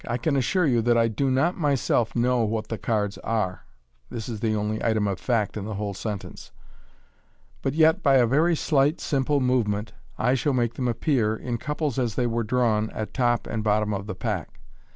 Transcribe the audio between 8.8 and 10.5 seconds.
simple movement, I